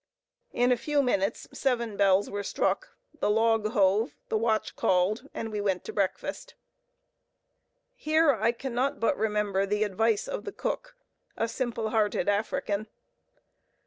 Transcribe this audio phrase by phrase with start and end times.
[0.51, 5.51] In a few minutes seven bells were struck, the log hove, the watch called, and
[5.51, 6.55] we went to breakfast.
[7.93, 10.95] Here I cannot but remember the advice of the cook,
[11.37, 12.87] a simple hearted African.